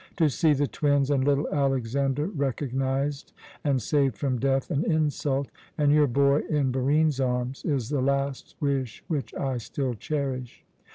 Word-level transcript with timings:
To 0.17 0.29
see 0.31 0.53
the 0.53 0.65
twins 0.65 1.11
and 1.11 1.23
little 1.23 1.47
Alexander 1.53 2.25
recognized 2.25 3.33
and 3.63 3.79
saved 3.79 4.17
from 4.17 4.39
death 4.39 4.71
and 4.71 4.83
insult, 4.83 5.51
and 5.77 5.91
your 5.91 6.07
boy 6.07 6.41
in 6.49 6.71
Barine's 6.71 7.19
arms, 7.19 7.63
is 7.65 7.89
the 7.89 8.01
last 8.01 8.55
wish 8.59 9.03
which 9.09 9.31
I 9.35 9.57
still 9.57 9.93
cherish." 9.93 10.65